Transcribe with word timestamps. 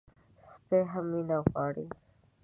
سپي 0.49 0.79
هم 0.91 1.05
مینه 1.11 1.37
غواړي. 1.47 1.85